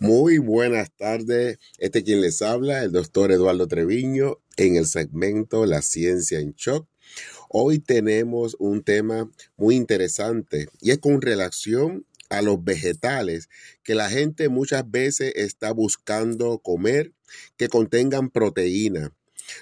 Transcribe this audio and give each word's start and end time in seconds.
Muy 0.00 0.38
buenas 0.38 0.90
tardes. 0.96 1.58
Este 1.78 2.02
quien 2.02 2.20
les 2.20 2.42
habla, 2.42 2.82
el 2.82 2.90
doctor 2.90 3.30
Eduardo 3.30 3.68
Treviño, 3.68 4.38
en 4.56 4.74
el 4.74 4.86
segmento 4.86 5.66
La 5.66 5.82
ciencia 5.82 6.40
en 6.40 6.52
shock. 6.54 6.88
Hoy 7.48 7.78
tenemos 7.78 8.56
un 8.58 8.82
tema 8.82 9.30
muy 9.56 9.76
interesante 9.76 10.68
y 10.80 10.90
es 10.90 10.98
con 10.98 11.22
relación 11.22 12.06
a 12.28 12.42
los 12.42 12.62
vegetales 12.64 13.48
que 13.84 13.94
la 13.94 14.10
gente 14.10 14.48
muchas 14.48 14.90
veces 14.90 15.32
está 15.36 15.72
buscando 15.72 16.58
comer 16.58 17.12
que 17.56 17.68
contengan 17.68 18.30
proteína. 18.30 19.14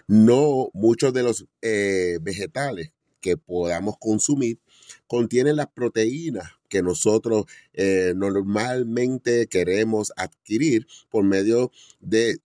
No 0.07 0.71
muchos 0.73 1.13
de 1.13 1.25
los 1.25 1.47
eh, 1.61 2.19
vegetales 2.23 2.93
que 3.21 3.37
podamos 3.37 3.97
consumir 3.99 4.61
contienen 5.07 5.57
las 5.57 5.69
proteínas 5.69 6.53
que 6.73 6.83
nosotros 6.83 7.45
eh, 7.75 8.15
normalmente 8.17 9.47
queremos 9.47 10.11
adquirir 10.17 10.87
por 11.11 11.23
medio 11.23 11.71
de 12.01 12.39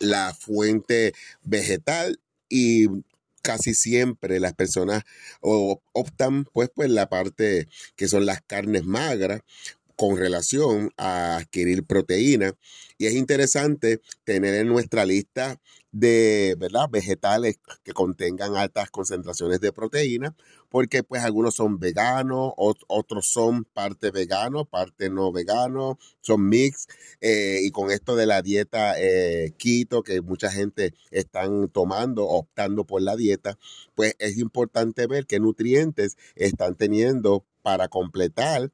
la 0.00 0.34
fuente 0.34 1.14
vegetal 1.44 2.18
y 2.48 2.88
casi 3.40 3.74
siempre 3.74 4.40
las 4.40 4.54
personas 4.54 5.04
optan 5.40 6.44
pues 6.52 6.70
por 6.70 6.88
la 6.88 7.08
parte 7.08 7.68
que 7.94 8.08
son 8.08 8.26
las 8.26 8.42
carnes 8.42 8.82
magras 8.84 9.42
con 9.94 10.16
relación 10.16 10.90
a 10.96 11.36
adquirir 11.36 11.84
proteína. 11.84 12.54
Y 12.98 13.06
es 13.06 13.14
interesante 13.14 14.00
tener 14.24 14.56
en 14.56 14.66
nuestra 14.66 15.06
lista 15.06 15.60
de 15.92 16.56
¿verdad? 16.58 16.88
vegetales 16.90 17.60
que 17.84 17.92
contengan 17.92 18.56
altas 18.56 18.90
concentraciones 18.90 19.60
de 19.60 19.72
proteína, 19.72 20.34
porque 20.70 21.02
pues 21.02 21.22
algunos 21.22 21.54
son 21.54 21.78
veganos, 21.78 22.52
otros 22.56 23.26
son 23.30 23.64
parte 23.64 24.10
vegano, 24.10 24.64
parte 24.64 25.10
no 25.10 25.30
vegano, 25.32 25.98
son 26.22 26.48
mix, 26.48 26.88
eh, 27.20 27.60
y 27.62 27.70
con 27.70 27.90
esto 27.90 28.16
de 28.16 28.26
la 28.26 28.42
dieta 28.42 28.98
eh, 28.98 29.54
keto 29.58 30.02
que 30.02 30.22
mucha 30.22 30.50
gente 30.50 30.94
están 31.10 31.68
tomando, 31.68 32.26
optando 32.26 32.84
por 32.84 33.02
la 33.02 33.14
dieta, 33.14 33.58
pues 33.94 34.16
es 34.18 34.38
importante 34.38 35.06
ver 35.06 35.26
qué 35.26 35.40
nutrientes 35.40 36.16
están 36.34 36.74
teniendo 36.74 37.44
para 37.62 37.88
completar 37.88 38.72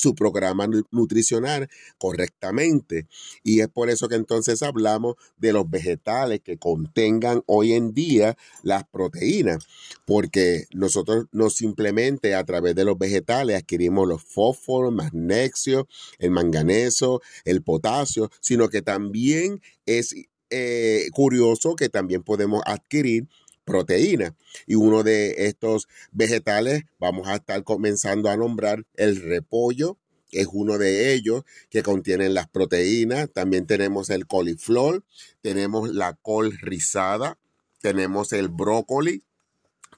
su 0.00 0.14
programa 0.14 0.66
nutricional 0.90 1.68
correctamente. 1.98 3.06
Y 3.44 3.60
es 3.60 3.68
por 3.68 3.90
eso 3.90 4.08
que 4.08 4.16
entonces 4.16 4.62
hablamos 4.62 5.16
de 5.36 5.52
los 5.52 5.68
vegetales 5.68 6.40
que 6.40 6.58
contengan 6.58 7.42
hoy 7.46 7.74
en 7.74 7.92
día 7.92 8.36
las 8.62 8.84
proteínas, 8.84 9.66
porque 10.04 10.66
nosotros 10.72 11.26
no 11.32 11.50
simplemente 11.50 12.34
a 12.34 12.44
través 12.44 12.74
de 12.74 12.84
los 12.84 12.98
vegetales 12.98 13.56
adquirimos 13.56 14.08
los 14.08 14.22
fósforos, 14.22 14.92
magnesio, 14.92 15.86
el 16.18 16.30
manganeso, 16.30 17.20
el 17.44 17.62
potasio, 17.62 18.30
sino 18.40 18.68
que 18.68 18.82
también 18.82 19.60
es 19.86 20.14
eh, 20.50 21.08
curioso 21.12 21.76
que 21.76 21.88
también 21.88 22.24
podemos 22.24 22.62
adquirir 22.66 23.28
proteína. 23.70 24.34
Y 24.66 24.74
uno 24.74 25.04
de 25.04 25.46
estos 25.46 25.86
vegetales, 26.10 26.82
vamos 26.98 27.28
a 27.28 27.36
estar 27.36 27.62
comenzando 27.62 28.28
a 28.28 28.36
nombrar 28.36 28.84
el 28.96 29.22
repollo, 29.22 29.96
es 30.32 30.48
uno 30.52 30.76
de 30.76 31.12
ellos 31.12 31.44
que 31.70 31.84
contienen 31.84 32.34
las 32.34 32.48
proteínas. 32.48 33.30
También 33.32 33.66
tenemos 33.66 34.10
el 34.10 34.26
coliflor, 34.26 35.04
tenemos 35.40 35.88
la 35.90 36.14
col 36.14 36.58
rizada, 36.60 37.38
tenemos 37.80 38.32
el 38.32 38.48
brócoli, 38.48 39.22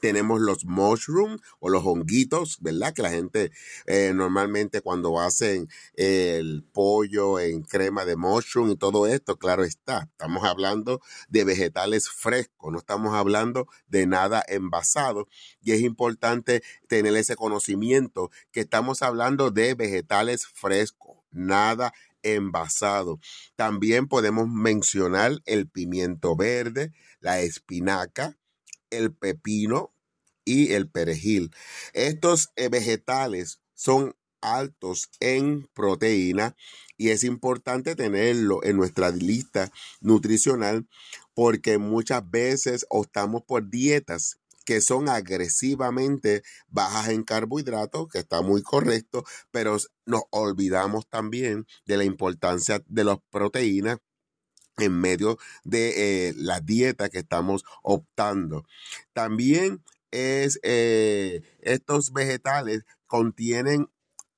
tenemos 0.03 0.41
los 0.41 0.65
mushrooms 0.65 1.41
o 1.61 1.71
los 1.71 1.85
honguitos, 1.87 2.59
¿verdad? 2.61 2.93
Que 2.93 3.03
la 3.03 3.11
gente 3.11 3.53
eh, 3.87 4.13
normalmente 4.13 4.81
cuando 4.81 5.21
hacen 5.21 5.69
el 5.95 6.65
pollo 6.73 7.39
en 7.39 7.63
crema 7.63 8.05
de 8.05 8.17
mushroom 8.17 8.73
y 8.73 8.77
todo 8.77 9.07
esto, 9.07 9.39
claro 9.39 9.63
está, 9.63 10.09
estamos 10.11 10.43
hablando 10.43 11.01
de 11.29 11.45
vegetales 11.45 12.11
frescos, 12.11 12.73
no 12.73 12.79
estamos 12.81 13.15
hablando 13.15 13.69
de 13.87 14.09
nada 14.09 14.43
envasado. 14.49 15.29
Y 15.61 15.71
es 15.71 15.83
importante 15.83 16.65
tener 16.89 17.15
ese 17.17 17.37
conocimiento 17.37 18.33
que 18.51 18.61
estamos 18.61 19.03
hablando 19.03 19.53
de 19.53 19.75
vegetales 19.75 20.49
frescos, 20.49 21.19
nada 21.31 21.95
envasado. 22.25 23.21
También 23.55 24.09
podemos 24.09 24.49
mencionar 24.49 25.41
el 25.47 25.69
pimiento 25.69 26.35
verde, 26.35 26.93
la 27.21 27.41
espinaca, 27.41 28.37
el 28.91 29.13
pepino 29.13 29.92
y 30.45 30.73
el 30.73 30.89
perejil. 30.89 31.51
Estos 31.93 32.51
eh, 32.57 32.69
vegetales 32.69 33.61
son 33.75 34.15
altos 34.41 35.09
en 35.21 35.69
proteína 35.73 36.57
y 36.97 37.11
es 37.11 37.25
importante 37.25 37.95
tenerlo 37.97 38.63
en 38.65 38.77
nuestra 38.77 39.11
lista 39.11 39.71
nutricional 40.01 40.89
porque 41.35 41.79
muchas 41.79 42.29
veces 42.31 42.87
optamos 42.91 43.43
por 43.43 43.71
dietas 43.71 44.39
que 44.65 44.81
son 44.81 45.09
agresivamente 45.09 46.43
bajas 46.69 47.09
en 47.09 47.25
carbohidratos, 47.25 48.09
que 48.09 48.19
está 48.19 48.43
muy 48.43 48.63
correcto, 48.63 49.25
pero 49.51 49.77
nos 50.07 50.23
olvidamos 50.31 51.09
también 51.09 51.67
de 51.87 51.97
la 51.97 52.05
importancia 52.05 52.83
de 52.87 53.05
las 53.05 53.19
proteínas 53.31 53.99
en 54.79 54.93
medio 54.93 55.39
de 55.65 56.29
eh, 56.29 56.35
la 56.37 56.61
dieta 56.61 57.09
que 57.09 57.19
estamos 57.19 57.65
optando. 57.83 58.65
También 59.13 59.83
es, 60.13 60.61
eh, 60.63 61.43
estos 61.61 62.13
vegetales 62.13 62.85
contienen 63.07 63.89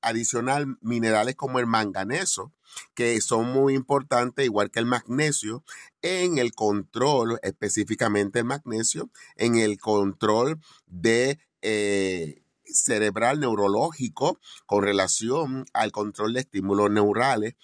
adicional 0.00 0.78
minerales 0.80 1.34
como 1.34 1.58
el 1.58 1.66
manganeso, 1.66 2.52
que 2.94 3.20
son 3.20 3.52
muy 3.52 3.74
importantes, 3.74 4.44
igual 4.44 4.70
que 4.70 4.80
el 4.80 4.86
magnesio, 4.86 5.64
en 6.02 6.38
el 6.38 6.54
control, 6.54 7.38
específicamente 7.42 8.40
el 8.40 8.44
magnesio, 8.46 9.10
en 9.36 9.56
el 9.56 9.78
control 9.78 10.60
de 10.86 11.38
eh, 11.62 12.42
cerebral 12.64 13.41
neurológico 13.41 14.38
con 14.66 14.82
relación 14.82 15.64
al 15.72 15.92
control 15.92 16.34
de 16.34 16.41
estímulos 16.41 16.91
neurales 16.91 17.54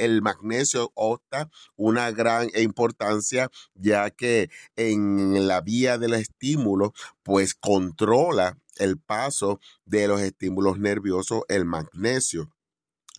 el 0.00 0.22
magnesio 0.22 0.90
opta 0.94 1.50
una 1.76 2.10
gran 2.10 2.48
importancia 2.56 3.50
ya 3.74 4.10
que 4.10 4.50
en 4.76 5.46
la 5.46 5.60
vía 5.60 5.98
del 5.98 6.14
estímulo 6.14 6.92
pues 7.22 7.54
controla 7.54 8.58
el 8.76 8.98
paso 8.98 9.60
de 9.84 10.08
los 10.08 10.20
estímulos 10.20 10.78
nerviosos 10.78 11.42
el 11.48 11.64
magnesio. 11.64 12.50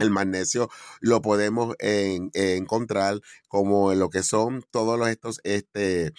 El 0.01 0.09
magnesio 0.09 0.69
lo 0.99 1.21
podemos 1.21 1.75
encontrar 1.79 3.21
como 3.47 3.91
en 3.91 3.99
lo 3.99 4.09
que 4.09 4.23
son 4.23 4.65
todos 4.71 5.07
estos 5.07 5.39
este, 5.43 6.13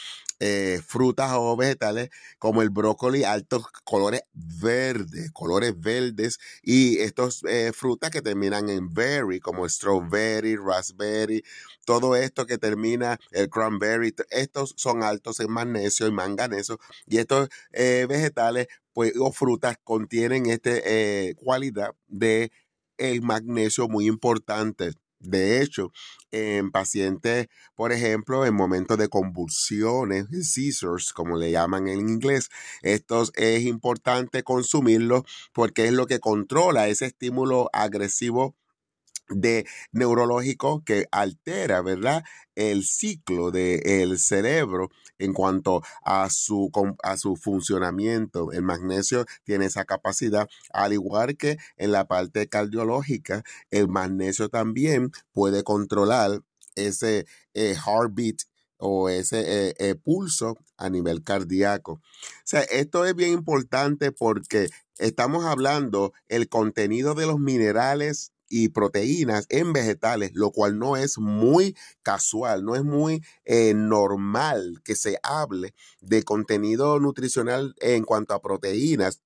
eh, 0.44 0.80
frutas 0.84 1.30
o 1.34 1.56
vegetales 1.56 2.10
como 2.38 2.62
el 2.62 2.70
brócoli, 2.70 3.22
altos 3.22 3.64
colores 3.84 4.22
verdes, 4.34 5.30
colores 5.32 5.80
verdes 5.80 6.38
y 6.62 6.98
estos 6.98 7.44
eh, 7.48 7.72
frutas 7.72 8.10
que 8.10 8.22
terminan 8.22 8.68
en 8.68 8.92
berry 8.92 9.40
como 9.40 9.68
strawberry, 9.68 10.56
raspberry, 10.56 11.44
todo 11.84 12.16
esto 12.16 12.44
que 12.44 12.58
termina 12.58 13.18
el 13.30 13.48
cranberry, 13.50 14.14
estos 14.30 14.74
son 14.76 15.02
altos 15.04 15.40
en 15.40 15.50
magnesio 15.50 16.06
y 16.06 16.12
manganeso 16.12 16.78
y 17.06 17.18
estos 17.18 17.48
eh, 17.72 18.06
vegetales 18.08 18.66
pues, 18.92 19.12
o 19.18 19.32
frutas 19.32 19.76
contienen 19.84 20.46
esta 20.46 20.72
cualidad 21.36 21.94
de 22.08 22.50
el 23.10 23.22
magnesio 23.22 23.88
muy 23.88 24.06
importante. 24.06 24.92
De 25.18 25.62
hecho, 25.62 25.92
en 26.32 26.72
pacientes, 26.72 27.46
por 27.76 27.92
ejemplo, 27.92 28.44
en 28.44 28.54
momentos 28.54 28.98
de 28.98 29.08
convulsiones, 29.08 30.26
seizures, 30.42 31.12
como 31.12 31.36
le 31.36 31.52
llaman 31.52 31.86
en 31.86 32.00
inglés, 32.00 32.50
estos 32.82 33.32
es 33.36 33.62
importante 33.62 34.42
consumirlos 34.42 35.22
porque 35.52 35.86
es 35.86 35.92
lo 35.92 36.06
que 36.06 36.18
controla 36.18 36.88
ese 36.88 37.06
estímulo 37.06 37.70
agresivo 37.72 38.56
de 39.28 39.66
neurológico 39.92 40.82
que 40.84 41.06
altera, 41.10 41.82
¿verdad? 41.82 42.24
El 42.54 42.84
ciclo 42.84 43.50
del 43.50 44.18
cerebro 44.18 44.90
en 45.18 45.32
cuanto 45.32 45.82
a 46.04 46.28
su, 46.30 46.70
a 47.02 47.16
su 47.16 47.36
funcionamiento. 47.36 48.52
El 48.52 48.62
magnesio 48.62 49.24
tiene 49.44 49.66
esa 49.66 49.84
capacidad, 49.84 50.48
al 50.72 50.92
igual 50.92 51.36
que 51.36 51.58
en 51.76 51.92
la 51.92 52.06
parte 52.06 52.48
cardiológica, 52.48 53.42
el 53.70 53.88
magnesio 53.88 54.48
también 54.48 55.12
puede 55.32 55.62
controlar 55.62 56.42
ese 56.74 57.26
eh, 57.54 57.74
heartbeat 57.74 58.42
o 58.78 59.08
ese 59.08 59.68
eh, 59.68 59.74
eh, 59.78 59.94
pulso 59.94 60.58
a 60.76 60.90
nivel 60.90 61.22
cardíaco. 61.22 61.92
O 61.92 62.00
sea, 62.44 62.62
esto 62.62 63.04
es 63.06 63.14
bien 63.14 63.30
importante 63.32 64.10
porque 64.10 64.68
estamos 64.98 65.44
hablando 65.44 66.12
el 66.28 66.48
contenido 66.48 67.14
de 67.14 67.26
los 67.26 67.38
minerales 67.38 68.32
y 68.54 68.68
proteínas 68.68 69.46
en 69.48 69.72
vegetales, 69.72 70.32
lo 70.34 70.50
cual 70.50 70.78
no 70.78 70.98
es 70.98 71.16
muy 71.16 71.74
casual, 72.02 72.66
no 72.66 72.76
es 72.76 72.84
muy 72.84 73.24
eh, 73.46 73.72
normal 73.74 74.82
que 74.84 74.94
se 74.94 75.18
hable 75.22 75.74
de 76.02 76.22
contenido 76.22 77.00
nutricional 77.00 77.74
en 77.80 78.04
cuanto 78.04 78.34
a 78.34 78.42
proteínas 78.42 79.22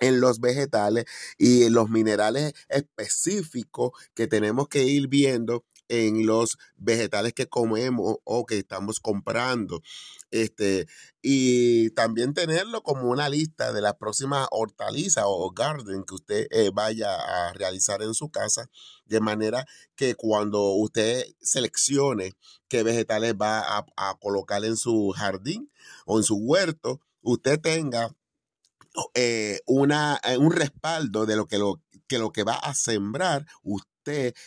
en 0.00 0.20
los 0.20 0.38
vegetales 0.38 1.06
y 1.36 1.64
en 1.64 1.72
los 1.72 1.90
minerales 1.90 2.52
específicos 2.68 3.90
que 4.14 4.28
tenemos 4.28 4.68
que 4.68 4.84
ir 4.84 5.08
viendo 5.08 5.64
en 5.88 6.26
los 6.26 6.58
vegetales 6.76 7.32
que 7.32 7.48
comemos 7.48 8.16
o 8.24 8.46
que 8.46 8.58
estamos 8.58 9.00
comprando. 9.00 9.82
Este, 10.30 10.86
y 11.22 11.90
también 11.90 12.34
tenerlo 12.34 12.82
como 12.82 13.08
una 13.10 13.28
lista 13.28 13.72
de 13.72 13.80
las 13.80 13.94
próximas 13.94 14.48
hortalizas 14.50 15.24
o 15.26 15.50
garden 15.50 16.04
que 16.04 16.14
usted 16.14 16.46
eh, 16.50 16.70
vaya 16.72 17.14
a 17.14 17.52
realizar 17.52 18.02
en 18.02 18.14
su 18.14 18.30
casa, 18.30 18.68
de 19.06 19.20
manera 19.20 19.66
que 19.96 20.14
cuando 20.14 20.72
usted 20.72 21.24
seleccione 21.40 22.32
qué 22.68 22.82
vegetales 22.82 23.34
va 23.34 23.78
a, 23.96 24.18
colocar 24.20 24.64
en 24.64 24.76
su 24.76 25.10
jardín 25.16 25.70
o 26.06 26.18
en 26.18 26.24
su 26.24 26.36
huerto, 26.36 27.00
usted 27.22 27.60
tenga 27.60 28.14
eh, 29.14 29.60
una, 29.66 30.20
eh, 30.24 30.36
un 30.38 30.52
respaldo 30.52 31.26
de 31.26 31.36
lo 31.36 31.46
que, 31.46 31.58
lo 31.58 31.80
que 32.06 32.18
lo 32.18 32.32
que 32.32 32.44
va 32.44 32.54
a 32.54 32.74
sembrar, 32.74 33.46
usted 33.62 33.93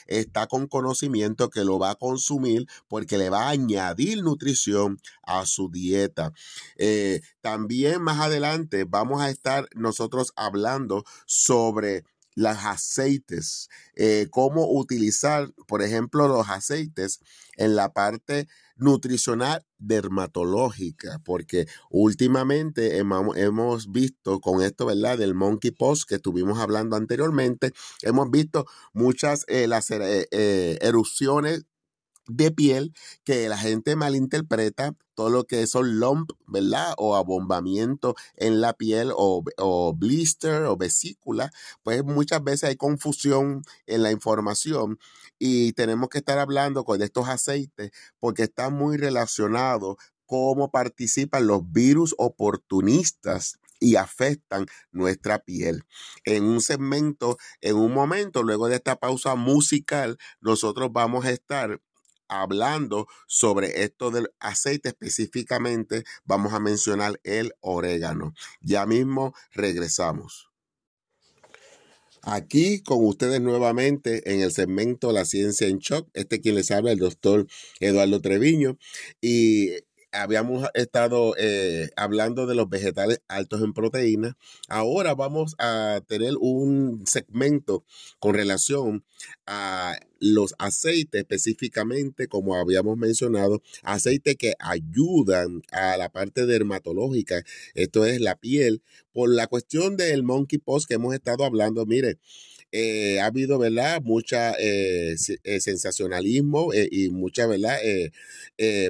está 0.06 0.48
con 0.48 0.68
conocimiento 0.68 1.50
que 1.50 1.64
lo 1.64 1.80
va 1.80 1.92
a 1.92 1.96
consumir 1.96 2.68
porque 2.88 3.18
le 3.18 3.30
va 3.30 3.46
a 3.46 3.50
añadir 3.50 4.24
nutrición 4.24 5.00
a 5.24 5.46
su 5.46 5.70
dieta. 5.70 6.34
Eh, 6.78 7.22
también 7.42 8.02
más 8.02 8.20
adelante 8.20 8.86
vamos 8.86 9.22
a 9.22 9.30
estar 9.30 9.68
nosotros 9.76 10.34
hablando 10.36 11.04
sobre 11.26 12.04
los 12.36 12.58
aceites, 12.66 13.68
cómo 14.30 14.72
utilizar, 14.72 15.52
por 15.68 15.82
ejemplo, 15.82 16.28
los 16.28 16.48
aceites 16.50 17.20
en 17.56 17.76
la 17.76 17.94
parte 17.94 18.48
nutricional 18.78 19.66
dermatológica, 19.78 21.20
porque 21.24 21.68
últimamente 21.90 22.98
hemos 22.98 23.92
visto 23.92 24.40
con 24.40 24.62
esto, 24.62 24.86
¿verdad? 24.86 25.18
Del 25.18 25.36
monkeypox 25.36 26.06
que 26.06 26.16
estuvimos 26.16 26.60
hablando 26.60 26.96
anteriormente, 26.96 27.74
hemos 28.02 28.30
visto 28.32 28.66
muchas 28.94 29.46
eh, 29.48 29.68
las, 29.68 29.92
eh, 29.92 30.28
eh, 30.32 30.78
erupciones 30.82 31.66
de 32.28 32.52
piel 32.52 32.94
que 33.24 33.48
la 33.50 33.58
gente 33.58 33.96
malinterpreta 33.96 34.96
todo 35.16 35.30
lo 35.32 35.46
que 35.46 35.66
son 35.66 36.00
lump, 36.00 36.32
¿verdad? 36.46 36.94
O 36.98 37.16
abombamiento 37.16 38.16
en 38.36 38.62
la 38.62 38.74
piel 38.74 39.12
o, 39.16 39.44
o, 39.58 39.94
blister 39.96 40.64
o 40.64 40.78
vesícula, 40.78 41.52
pues 41.82 42.04
muchas 42.04 42.44
veces 42.44 42.66
hay 42.66 42.76
confusión 42.76 43.64
en 43.88 44.04
la 44.04 44.12
información 44.12 45.00
y 45.40 45.74
tenemos 45.74 46.10
que 46.10 46.20
estar 46.20 46.40
hablando 46.40 46.84
con 46.84 47.02
estos 47.02 47.28
aceites 47.28 47.92
porque 48.20 48.44
está 48.44 48.70
muy 48.70 48.98
relacionado 48.98 49.98
cómo 50.26 50.72
participan 50.72 51.48
los 51.48 51.72
virus 51.72 52.14
oportunistas 52.18 53.60
y 53.80 53.96
afectan 53.96 54.66
nuestra 54.92 55.40
piel. 55.40 55.84
En 56.26 56.44
un 56.44 56.62
segmento, 56.62 57.38
en 57.62 57.76
un 57.76 57.94
momento, 57.94 58.44
luego 58.44 58.68
de 58.68 58.76
esta 58.76 58.98
pausa 58.98 59.36
musical, 59.36 60.18
nosotros 60.42 60.92
vamos 60.92 61.26
a 61.26 61.32
estar 61.32 61.80
hablando 62.28 63.08
sobre 63.28 63.84
esto 63.84 64.12
del 64.12 64.34
aceite 64.40 64.90
específicamente, 64.90 66.04
vamos 66.26 66.54
a 66.54 66.60
mencionar 66.60 67.20
el 67.24 67.54
orégano. 67.62 68.34
Ya 68.62 68.86
mismo 68.86 69.34
regresamos. 69.52 70.47
Aquí 72.30 72.82
con 72.82 73.06
ustedes 73.06 73.40
nuevamente 73.40 74.34
en 74.34 74.42
el 74.42 74.52
segmento 74.52 75.14
La 75.14 75.24
Ciencia 75.24 75.66
en 75.66 75.78
Shock. 75.78 76.10
Este 76.14 76.42
quien 76.42 76.56
les 76.56 76.72
habla, 76.72 76.92
el 76.92 77.00
doctor 77.00 77.48
Eduardo 77.80 78.20
Treviño. 78.20 78.78
Y 79.22 79.70
habíamos 80.12 80.68
estado 80.74 81.36
eh, 81.38 81.90
hablando 81.96 82.46
de 82.46 82.56
los 82.56 82.70
vegetales 82.70 83.22
altos 83.28 83.62
en 83.62 83.74
proteínas. 83.74 84.36
Ahora 84.68 85.14
vamos 85.16 85.56
a 85.60 86.02
tener 86.08 86.34
un 86.40 87.04
segmento 87.06 87.84
con 88.20 88.34
relación 88.34 89.04
a 89.46 89.98
los 90.20 90.56
aceites 90.58 91.22
específicamente, 91.22 92.28
como 92.28 92.56
habíamos 92.56 92.98
mencionado, 92.98 93.62
aceites 93.84 94.36
que 94.36 94.54
ayudan 94.60 95.62
a 95.72 95.98
la 95.98 96.10
parte 96.10 96.46
dermatológica, 96.46 97.44
esto 97.76 98.06
es 98.06 98.20
la 98.20 98.36
piel, 98.36 98.82
por 99.14 99.30
la 99.30 99.48
cuestión 99.48 99.98
del 99.98 100.24
monkeypox 100.24 100.86
que 100.86 100.96
hemos 100.96 101.14
estado 101.14 101.44
hablando, 101.46 101.86
mire, 101.86 102.18
eh, 102.72 103.20
ha 103.20 103.26
habido, 103.28 103.58
¿verdad? 103.60 104.02
Mucha 104.04 104.54
eh, 104.60 105.16
eh, 105.44 105.60
sensacionalismo 105.60 106.72
y 106.74 107.10
mucha, 107.10 107.48
¿verdad? 107.48 107.78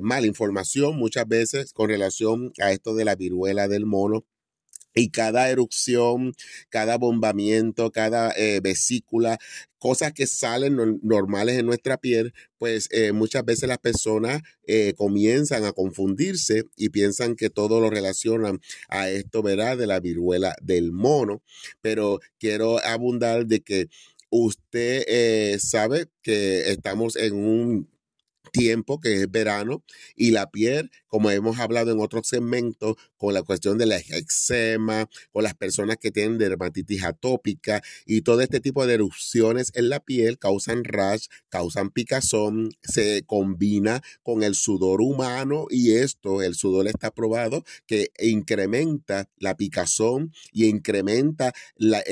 mala 0.02 0.28
información 0.28 0.98
muchas 0.98 1.28
veces 1.28 1.74
con 1.74 1.90
relación 1.90 2.54
a 2.60 2.72
esto 2.72 2.96
de 2.96 3.06
la 3.06 3.16
viruela 3.16 3.68
del 3.68 3.86
mono 3.86 4.26
y 4.98 5.10
cada 5.10 5.50
erupción, 5.50 6.34
cada 6.70 6.98
bombamiento, 6.98 7.92
cada 7.92 8.32
eh, 8.36 8.60
vesícula, 8.62 9.38
cosas 9.78 10.12
que 10.12 10.26
salen 10.26 11.00
normales 11.04 11.60
en 11.60 11.68
nuestra 11.68 11.98
piel, 11.98 12.34
pues 12.58 12.88
eh, 12.92 13.12
muchas 13.12 13.46
veces 13.46 13.70
las 13.70 13.78
personas 13.78 14.42
eh, 14.66 14.94
comienzan 14.98 15.66
a 15.66 15.72
confundirse 15.72 16.64
y 16.76 16.90
piensan 16.90 17.36
que 17.36 17.52
todo 17.52 17.80
lo 17.80 17.92
relacionan 17.92 18.60
a 18.90 19.10
esto, 19.10 19.44
¿verdad? 19.44 19.78
De 19.78 19.86
la 19.86 20.00
viruela 20.00 20.56
del 20.62 20.92
mono. 20.92 21.44
Pero 21.82 22.20
quiero 22.40 22.84
abundar 22.84 23.46
de 23.46 23.62
que 23.62 23.88
usted 24.32 25.58
sabe 25.60 26.08
que 26.24 26.72
estamos 26.72 27.16
en 27.16 27.36
un 27.36 27.88
tiempo, 28.52 29.00
que 29.00 29.22
es 29.22 29.32
verano, 29.32 29.84
y 30.16 30.32
la 30.32 30.50
piel, 30.50 30.92
como 31.08 31.32
hemos 31.32 31.60
hablado 31.60 31.92
en 31.92 32.00
otros 32.00 32.28
segmentos, 32.28 32.96
con 33.18 33.34
la 33.34 33.44
cuestión 33.44 33.78
de 33.78 33.86
la 33.86 33.98
eczema, 33.98 35.10
con 35.32 35.44
las 35.44 35.54
personas 35.54 35.98
que 35.98 36.12
tienen 36.12 36.38
dermatitis 36.38 37.04
atópica 37.04 37.82
y 38.06 38.22
todo 38.22 38.42
este 38.42 38.60
tipo 38.60 38.86
de 38.86 38.96
erupciones 38.96 39.72
en 39.76 39.90
la 39.90 40.00
piel 40.00 40.38
causan 40.38 40.84
rash, 40.84 41.28
causan 41.50 41.90
picazón, 41.90 42.72
se 42.82 43.24
combina 43.24 44.02
con 44.24 44.44
el 44.44 44.56
sudor 44.56 45.02
humano 45.02 45.68
y 45.70 45.94
esto, 45.94 46.42
el 46.42 46.56
sudor 46.56 46.88
está 46.88 47.12
probado 47.12 47.64
que 47.86 48.12
incrementa 48.20 49.30
la 49.38 49.56
picazón 49.58 50.34
y 50.52 50.66
incrementa 50.66 51.54
las 51.78 52.04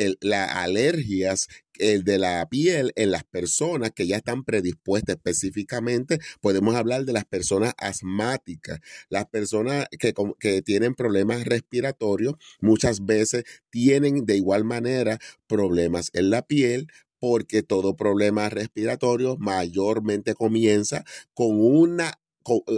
alergias 0.52 1.48
el 1.80 2.04
de 2.04 2.20
la 2.20 2.48
piel 2.50 2.94
en 2.96 3.12
las 3.12 3.24
personas 3.24 3.92
que 3.92 4.08
ya 4.08 4.18
están 4.18 4.44
predispuestas 4.44 5.18
específicamente, 5.18 6.20
podemos 6.42 6.76
hablar 6.76 7.06
de 7.06 7.14
las 7.14 7.26
personas 7.26 7.74
asmáticas, 7.78 8.80
las 9.10 9.26
personas 9.28 9.88
que, 10.00 10.14
que 10.40 10.62
tienen 10.62 10.96
problemas 10.96 11.46
respiratorios, 11.46 12.36
muchas 12.62 13.06
veces 13.06 13.44
tienen 13.70 14.26
de 14.26 14.38
igual 14.38 14.64
manera 14.64 15.20
problemas 15.48 16.10
en 16.14 16.30
la 16.30 16.42
piel, 16.44 16.88
porque 17.20 17.64
todo 17.64 17.96
problema 17.96 18.50
respiratorio 18.50 19.38
mayormente 19.38 20.36
comienza 20.36 21.04
con 21.34 21.60
una 21.60 22.20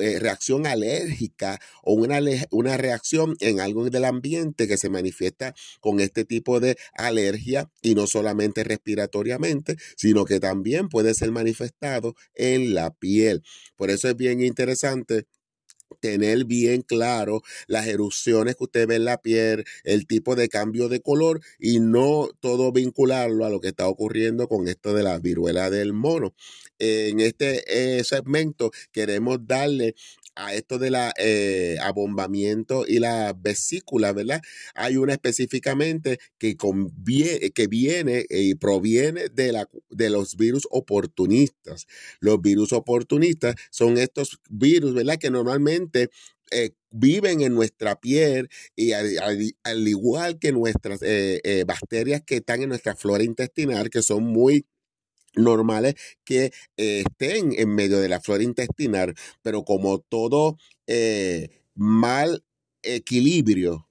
eh, 0.02 0.20
reacción 0.20 0.66
alérgica 0.66 1.60
o 1.84 1.92
una, 1.94 2.22
una 2.52 2.78
reacción 2.78 3.36
en 3.42 3.60
algo 3.60 3.90
del 3.90 4.06
ambiente 4.06 4.66
que 4.66 4.78
se 4.78 4.90
manifiesta 4.90 5.54
con 5.82 6.00
este 6.00 6.24
tipo 6.24 6.62
de 6.62 6.78
alergia 6.94 7.70
y 7.82 7.94
no 7.94 8.08
solamente 8.08 8.64
respiratoriamente, 8.64 9.76
sino 9.98 10.24
que 10.24 10.40
también 10.40 10.88
puede 10.88 11.14
ser 11.14 11.32
manifestado 11.32 12.16
en 12.34 12.74
la 12.74 12.92
piel. 12.92 13.44
Por 13.76 13.90
eso 13.90 14.08
es 14.08 14.16
bien 14.16 14.42
interesante 14.42 15.26
tener 16.00 16.46
bien 16.46 16.82
claro 16.82 17.42
las 17.68 17.88
erupciones 17.88 18.56
que 18.56 18.66
usted 18.66 18.88
ve 18.88 18.96
en 18.96 19.06
la 19.06 19.22
piel, 19.22 19.66
el 19.84 20.08
tipo 20.08 20.36
de 20.36 20.50
cambio 20.50 20.90
de 20.90 21.02
color 21.02 21.42
y 21.60 21.80
no 21.80 22.30
todo 22.40 22.72
vincularlo 22.72 23.46
a 23.46 23.50
lo 23.50 23.60
que 23.60 23.70
está 23.70 23.88
ocurriendo 23.88 24.48
con 24.48 24.68
esto 24.68 24.94
de 24.94 25.04
la 25.04 25.20
viruela 25.20 25.70
del 25.70 25.94
mono. 25.94 26.34
En 26.80 27.20
este 27.20 27.64
eh, 27.68 28.04
segmento 28.04 28.72
queremos 28.92 29.40
darle 29.48 29.96
a 30.38 30.54
esto 30.54 30.78
de 30.78 30.92
la 30.92 31.14
eh, 31.18 31.78
abombamiento 31.82 32.86
y 32.88 33.00
la 33.00 33.34
vesícula, 33.34 34.14
¿verdad? 34.14 34.42
Hay 34.76 34.98
una 34.98 35.14
específicamente 35.14 36.20
que, 36.38 36.56
que 37.54 37.68
viene 37.68 38.26
y 38.30 38.56
proviene 38.56 39.30
de, 39.30 39.52
la, 39.52 39.70
de 39.90 40.10
los 40.10 40.38
virus 40.38 40.68
oportunistas. 40.72 41.88
Los 42.20 42.42
virus 42.42 42.72
oportunistas 42.74 43.56
son 43.72 43.98
estos 43.98 44.40
virus, 44.50 44.94
¿verdad? 44.94 45.18
Que 45.18 45.32
normalmente 45.32 46.10
eh, 46.52 46.72
viven 46.92 47.42
en 47.42 47.54
nuestra 47.54 48.00
piel 48.00 48.50
y 48.76 48.94
al, 48.94 49.88
igual 49.88 50.40
que 50.40 50.52
nuestras 50.52 51.02
eh, 51.04 51.64
bacterias 51.68 52.22
que 52.26 52.38
están 52.38 52.62
en 52.62 52.70
nuestra 52.70 52.96
flora 52.96 53.24
intestinal, 53.24 53.90
que 53.90 54.02
son 54.02 54.24
muy 54.24 54.66
normales 55.38 55.96
que 56.24 56.52
eh, 56.78 57.04
estén 57.06 57.54
en 57.58 57.74
medio 57.74 58.00
de 58.00 58.10
la 58.10 58.20
flora 58.20 58.44
intestinal, 58.44 59.16
pero 59.42 59.64
como 59.64 60.00
todo 60.00 60.58
eh, 60.88 61.50
mal 61.76 62.44
equilibrio, 62.84 63.88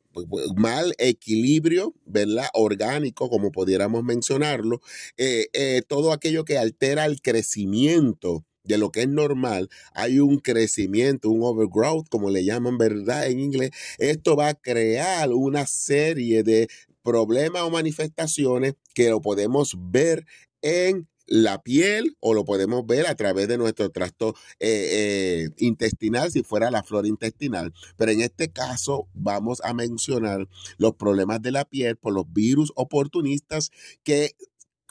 mal 0.56 0.94
equilibrio, 0.98 1.94
¿verdad? 2.06 2.46
Orgánico, 2.54 3.28
como 3.28 3.52
pudiéramos 3.52 4.02
mencionarlo, 4.02 4.80
eh, 5.16 5.82
todo 5.88 6.12
aquello 6.12 6.44
que 6.44 6.58
altera 6.58 7.04
el 7.04 7.20
crecimiento 7.20 8.44
de 8.64 8.78
lo 8.78 8.90
que 8.90 9.02
es 9.02 9.08
normal, 9.08 9.68
hay 9.92 10.18
un 10.18 10.38
crecimiento, 10.38 11.30
un 11.30 11.42
overgrowth, 11.42 12.08
como 12.08 12.30
le 12.30 12.44
llaman, 12.44 12.78
¿verdad? 12.78 13.26
En 13.28 13.40
inglés, 13.40 13.70
esto 13.98 14.36
va 14.36 14.48
a 14.48 14.54
crear 14.54 15.32
una 15.32 15.66
serie 15.66 16.42
de 16.42 16.68
problemas 17.02 17.62
o 17.62 17.70
manifestaciones 17.70 18.74
que 18.94 19.10
lo 19.10 19.20
podemos 19.20 19.76
ver 19.78 20.26
en 20.62 21.06
la 21.26 21.62
piel 21.62 22.16
o 22.20 22.34
lo 22.34 22.44
podemos 22.44 22.86
ver 22.86 23.06
a 23.06 23.14
través 23.14 23.48
de 23.48 23.58
nuestro 23.58 23.90
tracto 23.90 24.34
eh, 24.60 25.48
eh, 25.48 25.50
intestinal 25.58 26.30
si 26.30 26.42
fuera 26.42 26.70
la 26.70 26.82
flora 26.82 27.08
intestinal. 27.08 27.72
Pero 27.96 28.12
en 28.12 28.20
este 28.20 28.50
caso 28.50 29.08
vamos 29.14 29.60
a 29.64 29.74
mencionar 29.74 30.48
los 30.78 30.94
problemas 30.94 31.42
de 31.42 31.52
la 31.52 31.64
piel 31.64 31.96
por 31.96 32.14
los 32.14 32.32
virus 32.32 32.72
oportunistas 32.76 33.70
que 34.02 34.36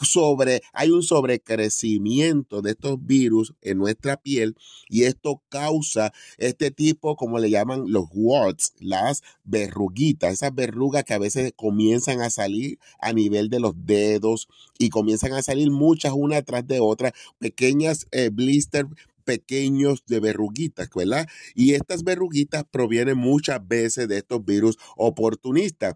sobre, 0.01 0.61
hay 0.73 0.91
un 0.91 1.03
sobrecrecimiento 1.03 2.61
de 2.61 2.71
estos 2.71 3.05
virus 3.05 3.53
en 3.61 3.77
nuestra 3.77 4.17
piel 4.17 4.55
y 4.89 5.03
esto 5.03 5.41
causa 5.49 6.13
este 6.37 6.71
tipo, 6.71 7.15
como 7.15 7.39
le 7.39 7.49
llaman 7.49 7.85
los 7.87 8.05
warts, 8.13 8.73
las 8.79 9.23
verruguitas, 9.43 10.33
esas 10.33 10.53
verrugas 10.53 11.03
que 11.03 11.13
a 11.13 11.19
veces 11.19 11.53
comienzan 11.55 12.21
a 12.21 12.29
salir 12.29 12.79
a 12.99 13.13
nivel 13.13 13.49
de 13.49 13.59
los 13.59 13.73
dedos 13.85 14.47
y 14.77 14.89
comienzan 14.89 15.33
a 15.33 15.41
salir 15.41 15.71
muchas 15.71 16.13
una 16.13 16.41
tras 16.41 16.67
de 16.67 16.79
otra, 16.79 17.13
pequeñas 17.39 18.07
eh, 18.11 18.29
blisters 18.31 18.89
pequeños 19.25 20.05
de 20.05 20.19
verruguitas, 20.19 20.89
¿verdad? 20.95 21.27
Y 21.55 21.73
estas 21.73 22.03
verruguitas 22.03 22.63
provienen 22.69 23.17
muchas 23.17 23.67
veces 23.67 24.07
de 24.07 24.19
estos 24.19 24.45
virus 24.45 24.77
oportunistas. 24.95 25.95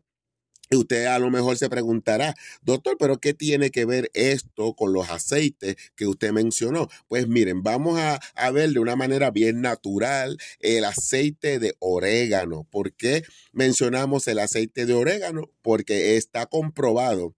Y 0.72 0.76
usted 0.76 1.06
a 1.06 1.18
lo 1.18 1.32
mejor 1.32 1.58
se 1.58 1.68
preguntará, 1.68 2.36
doctor, 2.62 2.96
pero 3.00 3.20
¿qué 3.20 3.34
tiene 3.34 3.72
que 3.72 3.86
ver 3.86 4.12
esto 4.14 4.76
con 4.76 4.94
los 4.94 5.10
aceites 5.10 5.76
que 5.96 6.06
usted 6.06 6.32
mencionó? 6.32 6.88
Pues 7.08 7.28
miren, 7.28 7.64
vamos 7.64 8.00
a, 8.00 8.20
ver 8.52 8.70
de 8.72 8.80
una 8.80 8.96
manera 8.96 9.32
bien 9.32 9.62
natural 9.62 10.38
el 10.60 10.86
aceite 10.86 11.58
de 11.58 11.76
orégano. 11.80 12.68
¿Por 12.70 12.94
qué 12.94 13.24
mencionamos 13.52 14.28
el 14.28 14.38
aceite 14.40 14.86
de 14.86 14.94
orégano? 14.94 15.50
Porque 15.64 16.18
está 16.18 16.46
comprobado 16.46 17.36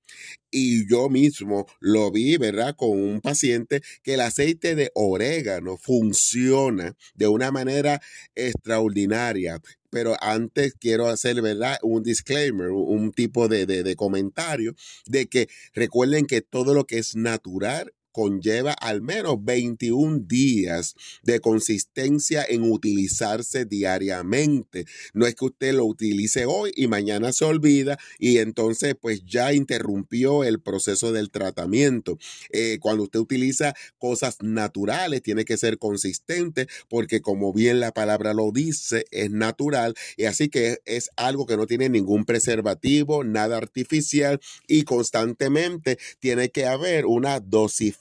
y 0.51 0.87
yo 0.87 1.09
mismo 1.09 1.65
lo 1.79 2.11
vi, 2.11 2.37
¿verdad? 2.37 2.75
Con 2.75 2.91
un 2.91 3.21
paciente 3.21 3.81
que 4.03 4.15
el 4.15 4.21
aceite 4.21 4.75
de 4.75 4.91
orégano 4.93 5.77
funciona 5.77 6.95
de 7.15 7.27
una 7.27 7.51
manera 7.51 8.01
extraordinaria. 8.35 9.61
Pero 9.89 10.15
antes 10.21 10.73
quiero 10.79 11.07
hacer, 11.07 11.41
¿verdad? 11.41 11.77
Un 11.81 12.03
disclaimer, 12.03 12.69
un 12.69 13.11
tipo 13.11 13.47
de, 13.47 13.65
de, 13.65 13.95
comentario 13.95 14.75
de 15.05 15.27
que 15.27 15.47
recuerden 15.73 16.25
que 16.25 16.41
todo 16.41 16.73
lo 16.73 16.85
que 16.85 16.97
es 16.97 17.15
natural 17.15 17.93
conlleva 18.11 18.73
al 18.73 19.01
menos 19.01 19.43
21 19.43 20.19
días 20.27 20.95
de 21.23 21.39
consistencia 21.39 22.45
en 22.47 22.69
utilizarse 22.71 23.65
diariamente. 23.65 24.85
No 25.13 25.25
es 25.25 25.35
que 25.35 25.45
usted 25.45 25.73
lo 25.73 25.85
utilice 25.85 26.45
hoy 26.45 26.71
y 26.75 26.87
mañana 26.87 27.31
se 27.31 27.45
olvida 27.45 27.97
y 28.19 28.37
entonces 28.37 28.95
pues 28.99 29.23
ya 29.25 29.53
interrumpió 29.53 30.43
el 30.43 30.59
proceso 30.59 31.11
del 31.11 31.31
tratamiento. 31.31 32.17
Eh, 32.51 32.77
cuando 32.79 33.03
usted 33.03 33.19
utiliza 33.19 33.73
cosas 33.97 34.37
naturales 34.41 35.21
tiene 35.21 35.45
que 35.45 35.57
ser 35.57 35.77
consistente 35.77 36.67
porque 36.89 37.21
como 37.21 37.53
bien 37.53 37.79
la 37.79 37.91
palabra 37.91 38.33
lo 38.33 38.51
dice 38.51 39.05
es 39.11 39.31
natural 39.31 39.95
y 40.17 40.25
así 40.25 40.49
que 40.49 40.79
es 40.85 41.09
algo 41.15 41.45
que 41.45 41.57
no 41.57 41.67
tiene 41.67 41.89
ningún 41.89 42.25
preservativo, 42.25 43.23
nada 43.23 43.57
artificial 43.57 44.39
y 44.67 44.83
constantemente 44.83 45.97
tiene 46.19 46.49
que 46.49 46.65
haber 46.65 47.05
una 47.05 47.39
dosis 47.39 47.97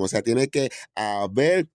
o 0.00 0.08
sea, 0.08 0.22
tiene 0.22 0.48
que 0.48 0.70
haber 0.94 1.68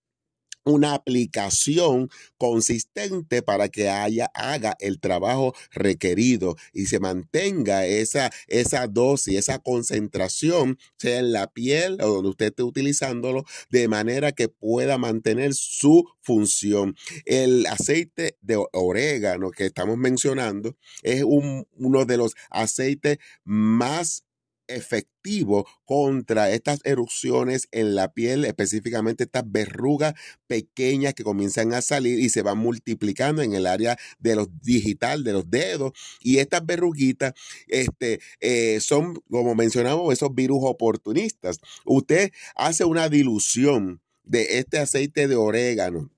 una 0.66 0.96
aplicación 0.96 2.10
consistente 2.38 3.42
para 3.44 3.70
que 3.70 3.90
haya, 3.90 4.32
haga 4.34 4.76
el 4.80 5.00
trabajo 5.00 5.54
requerido 5.72 6.56
y 6.74 6.88
se 6.88 7.00
mantenga 7.00 7.86
esa, 7.86 8.32
esa 8.48 8.88
dosis, 8.88 9.38
esa 9.38 9.60
concentración, 9.60 10.78
sea 10.98 11.20
en 11.20 11.32
la 11.32 11.48
piel 11.48 12.00
o 12.02 12.08
donde 12.08 12.30
usted 12.30 12.46
esté 12.48 12.64
utilizándolo, 12.64 13.46
de 13.70 13.88
manera 13.88 14.32
que 14.32 14.50
pueda 14.50 14.98
mantener 14.98 15.54
su 15.54 16.04
función. 16.22 16.96
El 17.26 17.68
aceite 17.68 18.38
de 18.42 18.58
orégano 18.74 19.52
que 19.52 19.68
estamos 19.68 19.98
mencionando 19.98 20.76
es 21.04 21.24
uno 21.24 22.06
de 22.06 22.18
los 22.18 22.34
aceites 22.50 23.20
más 23.44 24.26
efectivo 24.68 25.68
contra 25.86 26.52
estas 26.52 26.80
erupciones 26.84 27.68
en 27.72 27.96
la 27.96 28.14
piel, 28.14 28.46
específicamente 28.46 29.24
estas 29.24 29.50
verrugas 29.50 30.14
pequeñas 30.48 31.14
que 31.14 31.24
comienzan 31.24 31.74
a 31.74 31.82
salir 31.82 32.20
y 32.20 32.30
se 32.30 32.42
van 32.42 32.58
multiplicando 32.58 33.42
en 33.42 33.54
el 33.54 33.68
área 33.68 33.98
de 34.20 34.36
los 34.36 34.48
digital, 34.62 35.24
de 35.24 35.34
los 35.34 35.50
dedos. 35.50 35.94
Y 36.22 36.38
estas 36.38 36.66
verruguitas 36.66 37.34
este, 37.68 38.20
eh, 38.40 38.80
son, 38.82 39.22
como 39.30 39.56
mencionamos, 39.56 40.14
esos 40.14 40.34
virus 40.34 40.60
oportunistas. 40.62 41.60
Usted 41.86 42.32
hace 42.56 42.86
una 42.86 43.10
dilución 43.10 44.02
de 44.24 44.60
este 44.60 44.80
aceite 44.80 45.28
de 45.28 45.36
orégano 45.36 46.15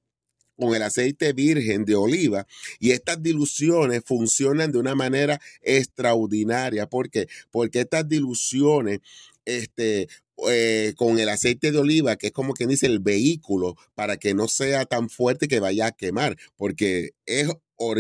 con 0.58 0.76
el 0.76 0.82
aceite 0.82 1.34
virgen 1.34 1.86
de 1.86 1.96
oliva 1.96 2.48
y 2.80 2.92
estas 2.92 3.22
diluciones 3.22 4.02
funcionan 4.06 4.72
de 4.72 4.80
una 4.80 4.96
manera 4.96 5.40
extraordinaria. 5.62 6.90
¿Por 6.90 7.10
qué? 7.10 7.28
Porque 7.52 7.82
estas 7.82 8.08
diluciones 8.08 9.00
este, 9.46 10.10
eh, 10.50 10.94
con 10.98 11.20
el 11.20 11.30
aceite 11.30 11.72
de 11.72 11.80
oliva, 11.80 12.16
que 12.16 12.28
es 12.28 12.34
como 12.34 12.54
quien 12.54 12.70
dice 12.70 12.86
el 12.86 13.00
vehículo, 13.00 13.76
para 13.96 14.18
que 14.18 14.34
no 14.34 14.48
sea 14.48 14.86
tan 14.86 15.10
fuerte 15.10 15.48
que 15.48 15.60
vaya 15.60 15.88
a 15.88 15.92
quemar, 15.92 16.38
porque 16.58 17.12
es 17.26 17.50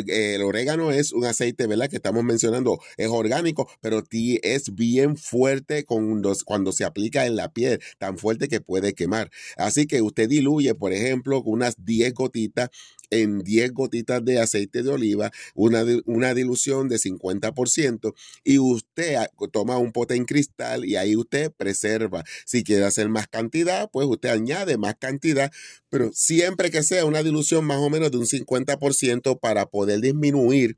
el 0.07 0.41
orégano 0.41 0.91
es 0.91 1.13
un 1.13 1.25
aceite, 1.25 1.67
¿verdad? 1.67 1.89
Que 1.89 1.97
estamos 1.97 2.23
mencionando, 2.23 2.79
es 2.97 3.07
orgánico, 3.07 3.69
pero 3.81 4.03
es 4.43 4.75
bien 4.75 5.17
fuerte 5.17 5.85
cuando, 5.85 6.33
cuando 6.45 6.71
se 6.71 6.85
aplica 6.85 7.25
en 7.25 7.35
la 7.35 7.51
piel, 7.53 7.79
tan 7.97 8.17
fuerte 8.17 8.47
que 8.47 8.61
puede 8.61 8.93
quemar. 8.93 9.31
Así 9.57 9.87
que 9.87 10.01
usted 10.01 10.29
diluye, 10.29 10.75
por 10.75 10.93
ejemplo, 10.93 11.41
unas 11.41 11.75
10 11.83 12.13
gotitas 12.13 12.69
en 13.09 13.39
10 13.39 13.73
gotitas 13.73 14.23
de 14.23 14.39
aceite 14.39 14.83
de 14.83 14.89
oliva, 14.89 15.31
una, 15.55 15.83
una 16.05 16.33
dilución 16.33 16.89
de 16.89 16.97
50%, 16.97 18.13
y 18.43 18.59
usted 18.59 19.17
toma 19.51 19.77
un 19.77 19.91
pote 19.91 20.15
en 20.15 20.25
cristal 20.25 20.85
y 20.85 20.95
ahí 20.95 21.15
usted 21.15 21.51
preserva. 21.51 22.23
Si 22.45 22.63
quiere 22.63 22.85
hacer 22.85 23.09
más 23.09 23.27
cantidad, 23.27 23.89
pues 23.91 24.07
usted 24.07 24.29
añade 24.29 24.77
más 24.77 24.95
cantidad, 24.95 25.51
pero 25.89 26.11
siempre 26.13 26.71
que 26.71 26.83
sea 26.83 27.05
una 27.05 27.23
dilución 27.23 27.65
más 27.65 27.77
o 27.77 27.89
menos 27.89 28.11
de 28.11 28.17
un 28.17 28.25
50% 28.25 29.39
para 29.39 29.65
poder 29.67 30.01
disminuir 30.01 30.77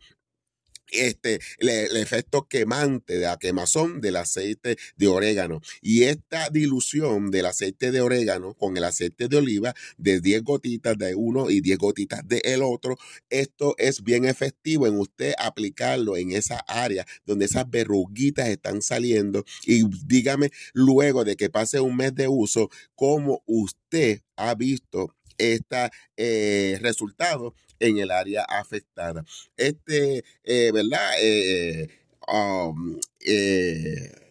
este, 0.92 1.40
el, 1.60 1.98
efecto 1.98 2.48
quemante 2.48 3.18
de 3.18 3.26
la 3.26 3.38
quemazón 3.38 4.02
del 4.02 4.16
aceite 4.16 4.78
de 4.96 5.08
orégano. 5.08 5.62
Y 5.82 6.04
esta 6.04 6.50
dilución 6.50 7.32
del 7.32 7.46
aceite 7.46 7.92
de 7.92 8.02
orégano 8.02 8.54
con 8.54 8.78
el 8.78 8.84
aceite 8.84 9.28
de 9.28 9.38
oliva 9.38 9.74
de 9.98 10.22
10 10.22 10.44
gotitas 10.44 10.98
de 10.98 11.16
uno 11.16 11.50
y 11.50 11.62
10 11.62 11.78
gotitas 11.78 12.28
del 12.28 12.42
el 12.44 12.64
otro, 12.64 12.98
esto 13.30 13.76
es 13.78 14.04
bien 14.04 14.26
efectivo 14.26 14.88
en 14.88 14.98
usted 14.98 15.34
aplicarlo 15.38 16.18
en 16.18 16.32
esa 16.32 16.60
área 16.68 17.06
donde 17.26 17.46
esas 17.46 17.70
verruguitas 17.70 18.50
están 18.50 18.82
saliendo. 18.82 19.46
Y 19.66 19.84
dígame 20.06 20.52
luego 20.74 21.24
de 21.24 21.36
que 21.36 21.50
pase 21.50 21.80
un 21.80 21.96
mes 21.96 22.16
de 22.16 22.28
uso, 22.28 22.70
cómo 22.96 23.44
usted 23.46 24.22
ha 24.36 24.56
visto 24.56 25.16
este 25.40 26.80
resultado 26.82 27.56
en 27.80 27.98
el 27.98 28.12
área 28.12 28.44
afectada. 28.44 29.26
Este, 29.58 30.24
eh, 30.44 30.72
¿verdad? 30.72 31.12
Eh, 31.22 31.88
um, 32.32 33.00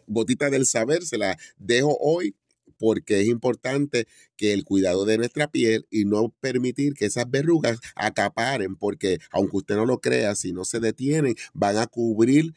gotita 0.06 0.50
del 0.50 0.66
saber 0.66 1.04
se 1.04 1.18
la 1.18 1.36
dejo 1.58 1.96
hoy 2.00 2.34
porque 2.78 3.20
es 3.20 3.26
importante 3.26 4.06
que 4.36 4.52
el 4.52 4.64
cuidado 4.64 5.04
de 5.04 5.18
nuestra 5.18 5.48
piel 5.48 5.86
y 5.90 6.04
no 6.04 6.32
permitir 6.40 6.94
que 6.94 7.06
esas 7.06 7.28
verrugas 7.28 7.80
acaparen, 7.96 8.76
porque 8.76 9.18
aunque 9.32 9.56
usted 9.56 9.74
no 9.74 9.84
lo 9.84 10.00
crea, 10.00 10.36
si 10.36 10.52
no 10.52 10.64
se 10.64 10.78
detienen, 10.78 11.34
van 11.54 11.76
a 11.76 11.88
cubrir 11.88 12.54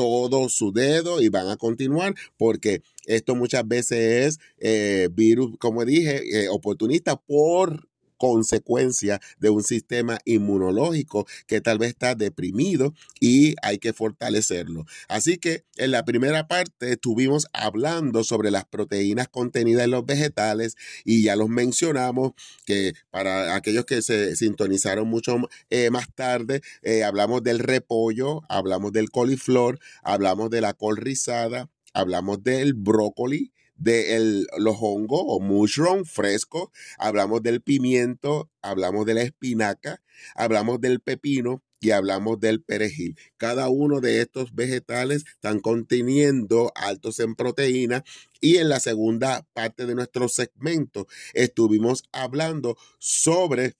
todo 0.00 0.48
su 0.48 0.72
dedo 0.72 1.20
y 1.20 1.28
van 1.28 1.48
a 1.48 1.58
continuar 1.58 2.14
porque 2.38 2.80
esto 3.04 3.34
muchas 3.34 3.68
veces 3.68 4.38
es 4.58 5.14
virus, 5.14 5.58
como 5.58 5.84
dije, 5.84 6.48
oportunista 6.48 7.16
por 7.16 7.89
consecuencia 8.20 9.18
de 9.38 9.48
un 9.48 9.64
sistema 9.64 10.18
inmunológico 10.26 11.26
que 11.46 11.62
tal 11.62 11.78
vez 11.78 11.88
está 11.88 12.14
deprimido 12.14 12.92
y 13.18 13.54
hay 13.62 13.78
que 13.78 13.94
fortalecerlo. 13.94 14.84
Así 15.08 15.38
que 15.38 15.64
en 15.76 15.90
la 15.90 16.04
primera 16.04 16.46
parte 16.46 16.92
estuvimos 16.92 17.46
hablando 17.54 18.22
sobre 18.22 18.50
las 18.50 18.66
proteínas 18.66 19.28
contenidas 19.28 19.84
en 19.84 19.92
los 19.92 20.04
vegetales 20.04 20.76
y 21.02 21.22
ya 21.22 21.34
los 21.34 21.48
mencionamos 21.48 22.32
que 22.66 22.92
para 23.10 23.56
aquellos 23.56 23.86
que 23.86 24.02
se 24.02 24.36
sintonizaron 24.36 25.08
mucho 25.08 25.38
eh, 25.70 25.88
más 25.88 26.12
tarde, 26.14 26.60
eh, 26.82 27.04
hablamos 27.04 27.42
del 27.42 27.58
repollo, 27.58 28.42
hablamos 28.50 28.92
del 28.92 29.08
coliflor, 29.08 29.78
hablamos 30.02 30.50
de 30.50 30.60
la 30.60 30.74
col 30.74 30.98
rizada, 30.98 31.70
hablamos 31.94 32.44
del 32.44 32.74
brócoli, 32.74 33.54
de 33.80 34.44
los 34.58 34.76
hongos 34.78 35.22
o 35.24 35.40
mushroom 35.40 36.04
fresco, 36.04 36.70
hablamos 36.98 37.42
del 37.42 37.62
pimiento, 37.62 38.50
hablamos 38.62 39.06
de 39.06 39.14
la 39.14 39.22
espinaca, 39.22 40.02
hablamos 40.34 40.80
del 40.80 41.00
pepino 41.00 41.62
y 41.80 41.92
hablamos 41.92 42.38
del 42.38 42.62
perejil. 42.62 43.18
Cada 43.38 43.70
uno 43.70 44.00
de 44.00 44.20
estos 44.20 44.54
vegetales 44.54 45.24
están 45.26 45.60
conteniendo 45.60 46.70
altos 46.74 47.18
en 47.20 47.34
proteína 47.34 48.04
y 48.40 48.58
en 48.58 48.68
la 48.68 48.80
segunda 48.80 49.46
parte 49.54 49.86
de 49.86 49.94
nuestro 49.94 50.28
segmento 50.28 51.06
estuvimos 51.32 52.04
hablando 52.12 52.76
sobre 52.98 53.74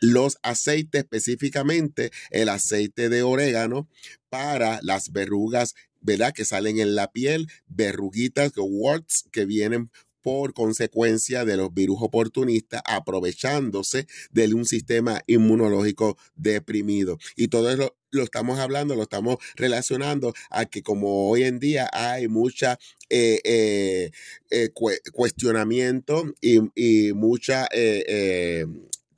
los 0.00 0.38
aceites, 0.42 1.02
específicamente 1.02 2.12
el 2.30 2.48
aceite 2.48 3.08
de 3.08 3.22
orégano 3.22 3.88
para 4.28 4.80
las 4.82 5.12
verrugas, 5.12 5.74
¿verdad? 6.00 6.32
Que 6.32 6.44
salen 6.44 6.78
en 6.78 6.94
la 6.94 7.12
piel, 7.12 7.48
verruguitas, 7.66 8.52
warts 8.56 9.24
que 9.30 9.44
vienen 9.44 9.90
por 10.22 10.52
consecuencia 10.52 11.44
de 11.44 11.56
los 11.56 11.72
virus 11.72 11.98
oportunistas 12.00 12.82
aprovechándose 12.84 14.06
de 14.30 14.52
un 14.52 14.64
sistema 14.64 15.22
inmunológico 15.26 16.18
deprimido. 16.34 17.18
Y 17.36 17.48
todo 17.48 17.70
eso 17.70 17.96
lo 18.10 18.24
estamos 18.24 18.58
hablando, 18.58 18.94
lo 18.94 19.02
estamos 19.02 19.36
relacionando 19.54 20.34
a 20.50 20.66
que 20.66 20.82
como 20.82 21.28
hoy 21.28 21.44
en 21.44 21.58
día 21.58 21.88
hay 21.92 22.28
mucha 22.28 22.78
eh, 23.08 23.40
eh, 23.44 24.10
eh, 24.50 24.70
cuestionamiento 25.12 26.24
y, 26.40 26.58
y 26.74 27.12
mucha 27.12 27.66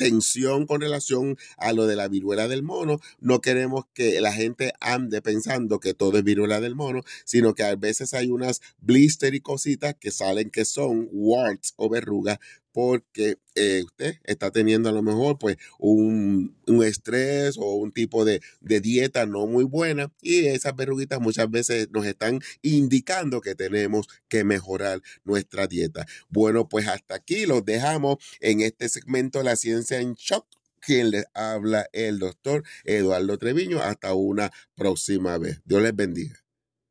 tensión 0.00 0.66
con 0.66 0.80
relación 0.80 1.36
a 1.58 1.74
lo 1.74 1.86
de 1.86 1.94
la 1.94 2.08
viruela 2.08 2.48
del 2.48 2.62
mono. 2.62 3.00
No 3.20 3.42
queremos 3.42 3.84
que 3.92 4.18
la 4.22 4.32
gente 4.32 4.72
ande 4.80 5.20
pensando 5.20 5.78
que 5.78 5.92
todo 5.92 6.16
es 6.16 6.24
viruela 6.24 6.58
del 6.58 6.74
mono, 6.74 7.02
sino 7.26 7.54
que 7.54 7.64
a 7.64 7.76
veces 7.76 8.14
hay 8.14 8.30
unas 8.30 8.62
blister 8.80 9.34
y 9.34 9.40
cositas 9.40 9.94
que 10.00 10.10
salen 10.10 10.48
que 10.48 10.64
son 10.64 11.10
warts 11.12 11.74
o 11.76 11.90
verrugas 11.90 12.38
porque 12.72 13.38
eh, 13.54 13.82
usted 13.84 14.16
está 14.24 14.50
teniendo 14.50 14.88
a 14.88 14.92
lo 14.92 15.02
mejor 15.02 15.38
pues 15.38 15.56
un, 15.78 16.56
estrés 16.84 17.56
o 17.58 17.74
un 17.74 17.92
tipo 17.92 18.24
de, 18.24 18.40
de, 18.60 18.80
dieta 18.80 19.26
no 19.26 19.46
muy 19.46 19.64
buena 19.64 20.12
y 20.22 20.46
esas 20.46 20.76
verruguitas 20.76 21.20
muchas 21.20 21.50
veces 21.50 21.88
nos 21.90 22.06
están 22.06 22.40
indicando 22.62 23.40
que 23.40 23.54
tenemos 23.54 24.06
que 24.28 24.44
mejorar 24.44 25.02
nuestra 25.24 25.66
dieta. 25.66 26.06
Bueno, 26.28 26.68
pues 26.68 26.86
hasta 26.88 27.16
aquí 27.16 27.46
los 27.46 27.64
dejamos 27.64 28.16
en 28.40 28.60
este 28.60 28.88
segmento 28.88 29.38
de 29.38 29.44
la 29.44 29.56
ciencia 29.56 30.00
en 30.00 30.14
shock 30.14 30.46
quien 30.80 31.10
les 31.10 31.26
habla 31.34 31.88
el 31.92 32.18
doctor 32.18 32.64
Eduardo 32.84 33.38
Treviño. 33.38 33.80
Hasta 33.80 34.14
una 34.14 34.50
próxima 34.74 35.38
vez. 35.38 35.60
Dios 35.64 35.82
les 35.82 35.94
bendiga. 35.94 36.42